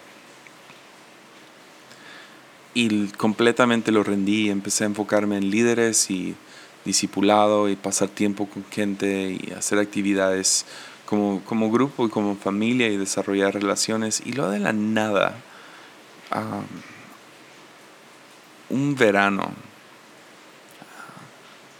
[2.73, 6.35] Y completamente lo rendí empecé a enfocarme en líderes y
[6.85, 10.65] discipulado y pasar tiempo con gente y hacer actividades
[11.05, 14.21] como, como grupo y como familia y desarrollar relaciones.
[14.25, 15.35] Y lo de la nada
[18.69, 19.51] un verano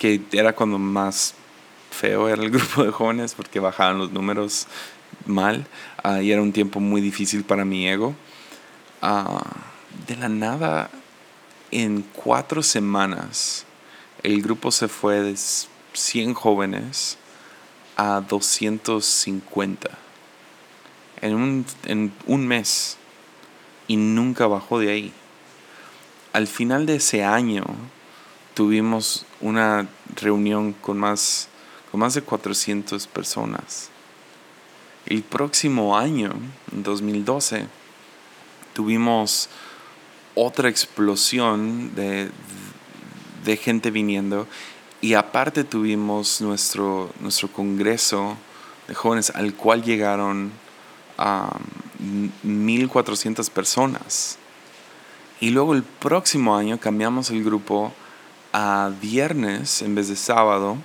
[0.02, 1.36] que era cuando más
[1.92, 4.66] feo era el grupo de jóvenes porque bajaban los números
[5.28, 5.68] mal
[6.04, 8.16] ah, y era un tiempo muy difícil para mi ego.
[9.04, 9.46] Ah,
[10.08, 10.90] de la nada,
[11.70, 13.68] en cuatro semanas,
[14.24, 15.38] el grupo se fue de
[15.94, 17.20] 100 jóvenes
[17.96, 19.88] a 250
[21.22, 22.98] en un, en un mes
[23.88, 25.14] y nunca bajó de ahí.
[26.34, 27.66] Al final de ese año
[28.54, 31.48] tuvimos una reunión con más,
[31.92, 33.90] con más de 400 personas.
[35.06, 36.32] El próximo año,
[36.72, 37.68] en 2012,
[38.74, 39.50] tuvimos
[40.36, 42.30] otra explosión de,
[43.44, 44.48] de gente viniendo
[45.02, 48.38] y aparte tuvimos nuestro, nuestro congreso
[48.88, 50.52] de jóvenes al cual llegaron
[51.18, 51.50] a
[52.46, 54.38] 1.400 personas.
[55.40, 57.92] Y luego el próximo año cambiamos el grupo
[58.54, 60.78] a viernes en vez de sábado,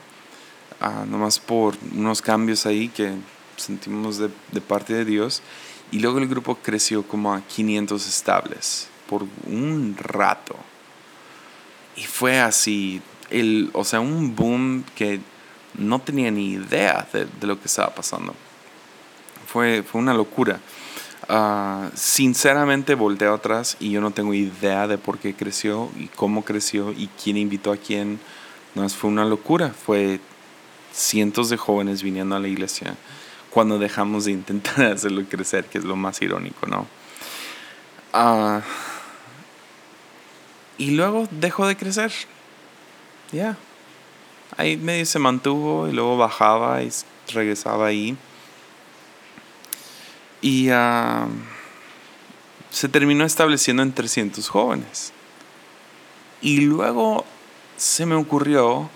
[1.08, 3.12] nomás por unos cambios ahí que
[3.56, 5.42] sentimos de, de parte de Dios.
[5.90, 10.56] Y luego el grupo creció como a 500 estables por un rato.
[11.96, 13.00] Y fue así,
[13.30, 15.20] el, o sea, un boom que
[15.74, 18.34] no tenía ni idea de, lo que estaba pasando.
[19.46, 20.60] Fue, fue una locura.
[21.28, 26.44] Ah, sinceramente volteé atrás y yo no tengo idea de por qué creció y cómo
[26.44, 28.20] creció y quién invitó a quién.
[28.74, 29.70] No, fue una locura.
[29.70, 30.20] Fue
[30.92, 32.94] cientos de jóvenes viniendo a la iglesia
[33.50, 36.86] cuando dejamos de intentar hacerlo crecer, que es lo más irónico, ¿no?
[38.12, 38.60] Ah,
[40.78, 42.12] y luego dejó de crecer.
[43.32, 43.56] Ya.
[44.56, 46.90] Ahí medio se mantuvo y luego bajaba y
[47.32, 48.16] regresaba ahí.
[50.40, 51.26] Y ah,
[52.70, 55.12] se terminó estableciendo en 300 jóvenes.
[56.42, 57.24] Y luego
[57.76, 58.90] se me ocurrió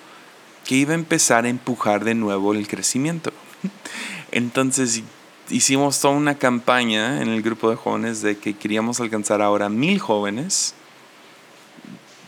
[0.65, 3.33] que iba a empezar a empujar de nuevo el crecimiento.
[4.33, 5.03] Entonces
[5.49, 9.99] hicimos toda una campaña en el grupo de jóvenes de que queríamos alcanzar ahora mil
[9.99, 10.75] jóvenes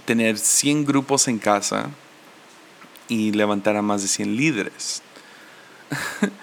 [0.04, 1.90] tener 100 grupos en casa
[3.08, 5.02] y levantar a más de 100 líderes.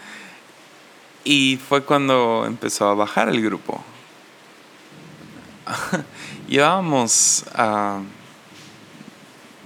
[1.30, 3.84] y fue cuando empezó a bajar el grupo.
[6.48, 8.02] Llevábamos, uh,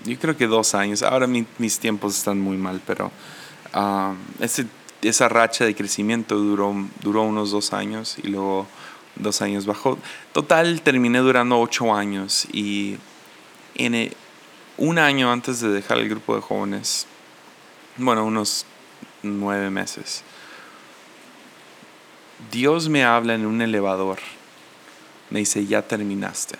[0.03, 3.11] yo creo que dos años, ahora mis tiempos están muy mal, pero
[3.75, 4.13] uh,
[5.01, 8.67] esa racha de crecimiento duró, duró unos dos años y luego
[9.15, 9.97] dos años bajó.
[10.33, 12.97] Total terminé durando ocho años y
[13.75, 14.13] en
[14.75, 17.07] un año antes de dejar el grupo de jóvenes,
[17.95, 18.65] bueno, unos
[19.21, 20.25] nueve meses,
[22.51, 24.19] Dios me habla en un elevador.
[25.29, 26.57] Me dice, ya terminaste.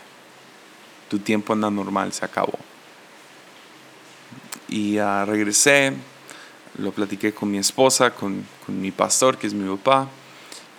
[1.10, 2.58] Tu tiempo anda normal se acabó.
[4.68, 5.94] Y uh, regresé,
[6.78, 10.08] lo platiqué con mi esposa, con, con mi pastor, que es mi papá,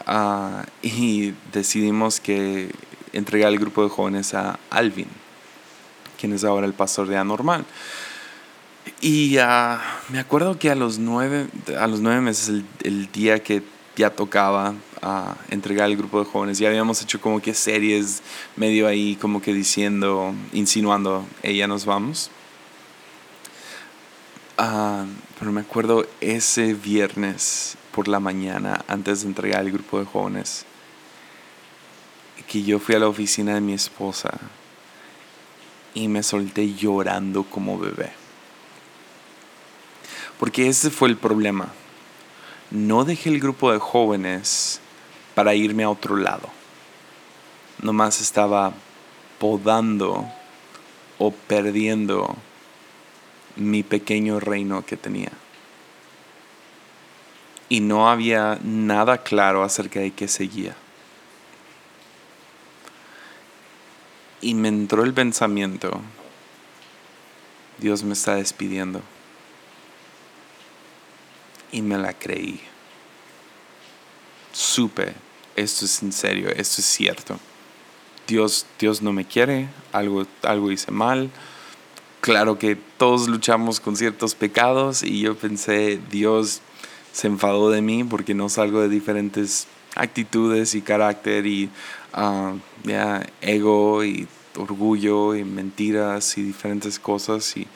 [0.07, 2.75] uh, y decidimos que
[3.13, 5.09] entregar el grupo de jóvenes a Alvin
[6.25, 7.67] quien es ahora el pastor de Anormal.
[9.03, 9.77] Y uh,
[10.09, 13.63] me acuerdo que a los nueve, a los nueve meses, el, día que
[13.97, 18.23] ya tocaba uh, entregar el grupo de jóvenes, ya habíamos hecho como que series
[18.57, 22.31] medio ahí, como que diciendo, insinuando, ella nos vamos.
[24.59, 25.07] Uh,
[25.39, 30.65] pero me acuerdo ese viernes por la mañana, antes de entregar el grupo de jóvenes,
[32.49, 34.39] que yo fui a la oficina de mi esposa
[35.95, 38.13] y me solté llorando como bebé.
[40.39, 41.73] Porque ese fue el problema.
[42.75, 44.81] No dejé el grupo de jóvenes
[45.37, 46.49] para irme a otro lado.
[47.81, 48.73] Nomás estaba
[49.39, 50.29] podando
[51.19, 52.35] o perdiendo
[53.55, 55.31] mi pequeño reino que tenía.
[57.69, 60.75] Y no había nada claro acerca de qué seguía.
[64.41, 66.01] Y me entró el pensamiento,
[67.79, 69.01] Dios me está despidiendo.
[71.75, 72.61] Y me la creí.
[74.53, 75.13] Supe,
[75.57, 77.41] esto es en serio, esto es cierto.
[78.29, 81.31] Dios, Dios no me quiere, algo, algo hice mal.
[82.21, 86.61] Claro que todos luchamos con ciertos pecados y yo pensé, Dios
[87.13, 91.69] se enfadó de mí porque no salgo de diferentes actitudes y carácter y
[92.17, 92.57] uh,
[93.41, 97.67] ego y orgullo y mentiras y diferentes cosas y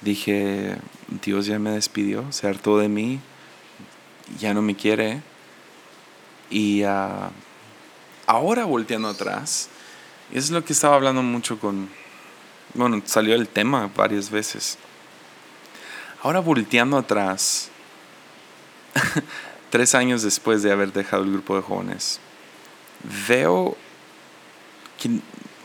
[0.00, 0.76] dije,
[1.22, 3.20] Dios ya me despidió, se hartó de mí,
[4.38, 5.22] ya no me quiere.
[6.50, 7.30] Y uh,
[8.26, 9.68] ahora volteando atrás,
[10.32, 11.88] es lo que estaba hablando mucho con,
[12.74, 14.78] bueno, salió el tema varias veces.
[16.22, 17.70] Ahora volteando atrás,
[19.70, 22.20] tres años después de haber dejado el grupo de jóvenes,
[23.28, 23.76] veo
[25.00, 25.10] que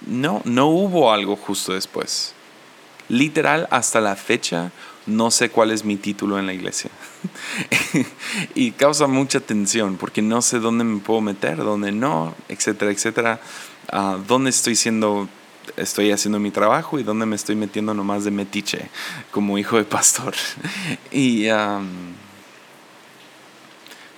[0.05, 2.33] no, no hubo algo justo después.
[3.09, 4.71] Literal, hasta la fecha,
[5.07, 6.91] no sé cuál es mi título en la iglesia.
[8.55, 13.41] y causa mucha tensión porque no sé dónde me puedo meter, dónde no, etcétera, etcétera.
[13.91, 15.27] Uh, dónde estoy siendo,
[15.75, 18.89] estoy haciendo mi trabajo y dónde me estoy metiendo nomás de metiche
[19.31, 20.35] como hijo de pastor.
[21.11, 21.47] y,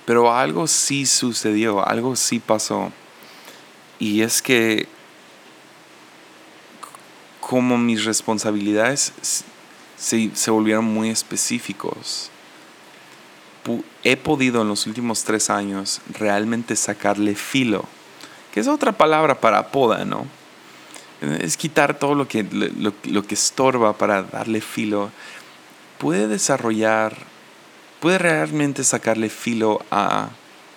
[0.04, 2.92] pero algo sí sucedió, algo sí pasó.
[3.98, 4.88] Y es que
[7.52, 9.12] como mis responsabilidades
[9.98, 12.30] se, volvieron muy específicos,
[14.02, 17.84] he podido en los últimos tres años realmente sacarle filo,
[18.54, 20.24] que es otra palabra para poda, ¿no?
[21.20, 25.10] Es quitar todo lo que, lo, que estorba para darle filo.
[25.98, 27.18] Puede desarrollar,
[28.00, 30.30] puede realmente sacarle filo a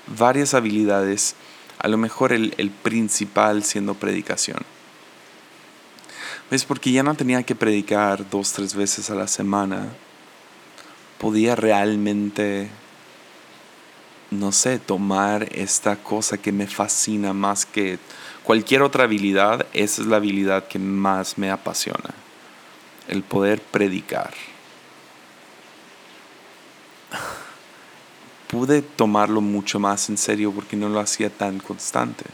[0.07, 1.35] varias habilidades,
[1.79, 4.74] a lo mejor el principal siendo predicación.
[6.51, 6.63] ¿Ves?
[6.63, 9.87] Porque ya no tenía que predicar dos, tres veces a la semana.
[11.17, 12.69] Podía realmente,
[14.29, 17.97] no sé, tomar esta cosa que me fascina más que
[18.43, 19.65] cualquier otra habilidad.
[19.73, 22.13] Esa es la habilidad que más me apasiona.
[23.07, 24.35] El poder predicar.
[28.47, 32.25] Pude tomarlo mucho más en serio porque no lo hacía tan constante.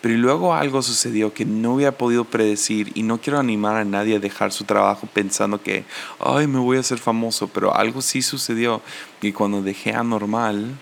[0.00, 4.16] Pero luego algo sucedió que no había podido predecir y no quiero animar a nadie
[4.16, 5.84] a dejar su trabajo pensando que,
[6.20, 8.80] ay, me voy a hacer famoso, pero algo sí sucedió
[9.20, 10.76] y cuando dejé anormal,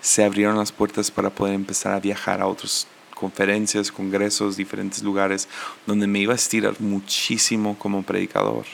[0.00, 5.48] se abrieron las puertas para poder empezar a viajar a otras conferencias, congresos, diferentes lugares
[5.86, 8.64] donde me iba a estirar muchísimo como predicador.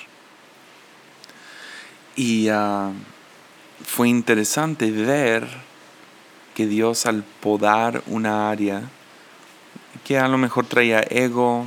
[2.15, 2.93] Y ah,
[3.85, 5.49] fue interesante ver
[6.55, 8.83] que Dios al podar una área,
[10.05, 11.67] que a lo mejor traía ego,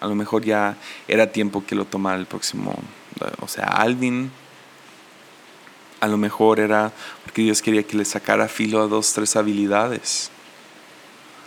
[0.00, 0.76] a lo mejor ya
[1.08, 2.76] era tiempo que lo tomara el próximo,
[3.40, 4.30] o sea, Alvin.
[6.00, 6.92] A lo mejor era
[7.24, 10.30] porque Dios quería que le sacara filo a dos, tres habilidades.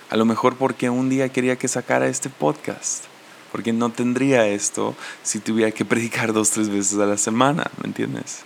[0.10, 3.04] A lo mejor porque un día quería que sacara este podcast.
[3.52, 7.88] Porque no tendría esto si tuviera que predicar dos, tres veces a la semana, ¿me
[7.88, 8.44] entiendes?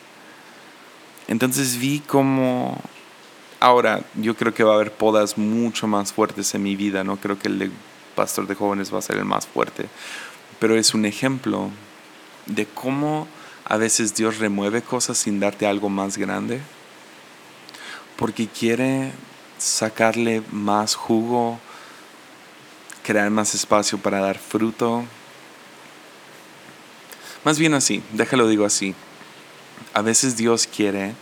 [1.27, 2.77] Entonces vi como
[3.61, 7.17] Ahora, yo creo que va a haber podas mucho más fuertes en mi vida, no
[7.17, 7.71] creo que el de
[8.15, 9.87] pastor de jóvenes va a ser el más fuerte,
[10.59, 11.69] pero es un ejemplo
[12.47, 13.27] de cómo
[13.65, 16.59] a veces Dios remueve cosas sin darte algo más grande,
[18.15, 19.11] porque quiere
[19.59, 21.59] sacarle más jugo,
[23.03, 25.03] crear más espacio para dar fruto.
[27.43, 28.95] Más bien así, déjalo digo así.
[29.93, 31.13] A veces Dios quiere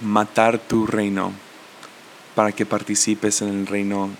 [0.00, 1.32] matar tu reino
[2.34, 4.10] para que participes en el reino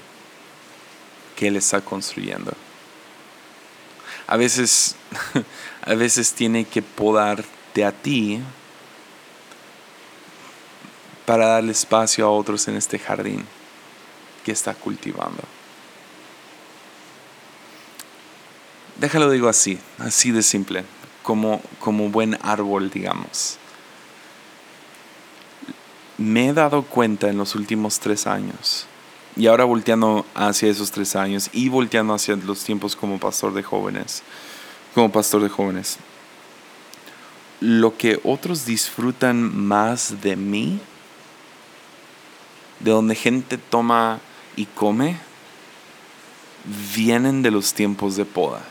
[1.37, 2.53] que Él está construyendo.
[4.27, 4.97] A veces,
[5.83, 8.41] a veces tiene que podarte a ti
[11.25, 13.45] para darle espacio a otros en este jardín
[14.45, 15.43] que está cultivando.
[18.97, 20.85] Déjalo digo así, así de simple,
[21.23, 23.59] como, como buen árbol, digamos
[26.19, 28.87] me he dado cuenta en los últimos tres años,
[29.37, 33.63] y ahora volteando hacia esos tres años y volteando hacia los tiempos como pastor de
[33.63, 34.23] jóvenes,
[34.95, 35.99] como pastor de jóvenes,
[37.61, 40.81] lo que otros disfrutan más de mí,
[42.81, 44.21] de donde gente toma
[44.57, 45.19] y come,
[46.95, 48.63] vienen de los tiempos de poda.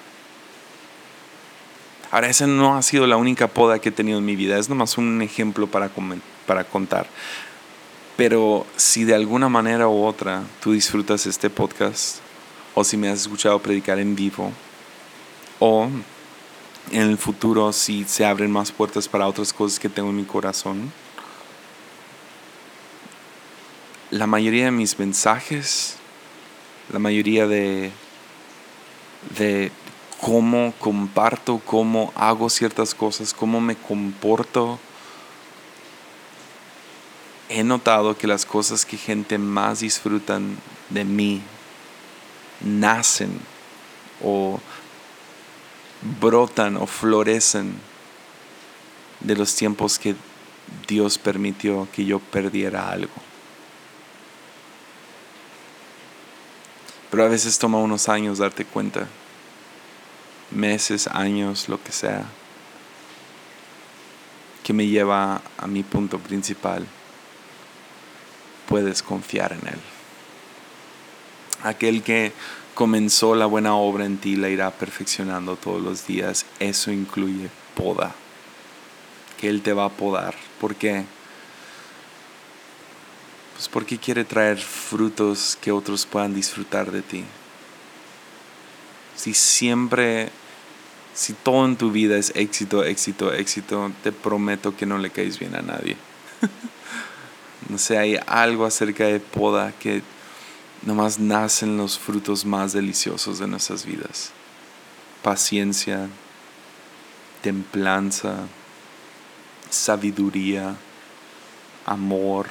[2.09, 4.69] Ahora, esa no ha sido la única poda que he tenido en mi vida, es
[4.69, 5.89] nomás un ejemplo para
[6.45, 7.07] para contar.
[8.15, 12.17] Pero si de alguna manera u otra tú disfrutas este podcast,
[12.73, 14.51] o si me has escuchado predicar en vivo,
[15.59, 15.89] o
[16.91, 20.23] en el futuro si se abren más puertas para otras cosas que tengo en mi
[20.23, 20.91] corazón,
[24.09, 25.97] la mayoría de mis mensajes,
[26.91, 27.91] la mayoría de,
[29.37, 29.71] de
[30.21, 34.79] cómo comparto, cómo hago ciertas cosas, cómo me comporto,
[37.49, 40.57] he notado que las cosas que gente más disfrutan
[40.89, 41.41] de mí
[42.61, 43.39] nacen
[44.23, 44.59] o
[46.19, 47.73] brotan o florecen
[49.19, 50.15] de los tiempos que
[50.87, 53.13] Dios permitió que yo perdiera algo.
[57.09, 59.07] Pero a veces toma unos años darte cuenta,
[60.51, 62.25] meses, años, lo que sea,
[64.63, 66.85] que me lleva a mi punto principal
[68.67, 69.79] puedes confiar en Él.
[71.63, 72.33] Aquel que
[72.75, 76.45] comenzó la buena obra en ti la irá perfeccionando todos los días.
[76.59, 78.13] Eso incluye poda.
[79.39, 80.35] Que Él te va a podar.
[80.59, 81.05] ¿Por qué?
[83.55, 87.23] Pues porque quiere traer frutos que otros puedan disfrutar de ti.
[89.17, 90.29] Si siempre,
[91.13, 95.39] si todo en tu vida es éxito, éxito, éxito, te prometo que no le caes
[95.39, 95.97] bien a nadie.
[97.69, 100.01] No sé, hay algo acerca de poda que
[100.83, 104.31] nomás nacen los frutos más deliciosos de nuestras vidas.
[105.21, 106.07] Paciencia,
[107.41, 108.47] templanza,
[109.69, 110.77] sabiduría,
[111.85, 112.47] amor,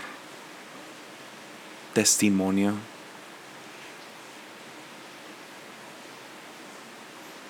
[1.95, 2.75] testimonio.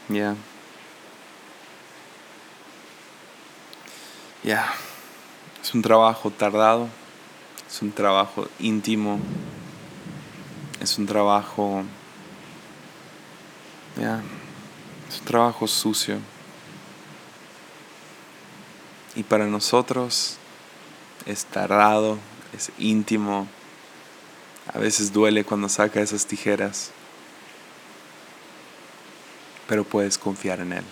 [0.09, 0.37] Ya.
[4.45, 4.73] Ya.
[5.67, 6.89] Es un trabajo tardado,
[7.69, 9.19] es un trabajo íntimo,
[10.81, 11.83] es un trabajo,
[14.01, 14.23] ya,
[15.09, 16.19] es un trabajo sucio.
[19.17, 20.37] Y para nosotros
[21.27, 22.19] es tardado,
[22.57, 23.49] es íntimo,
[24.73, 26.93] a veces duele cuando saca esas tijeras,
[29.69, 30.85] pero puedes confiar en Él.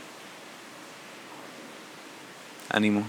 [2.71, 3.05] Ánimo.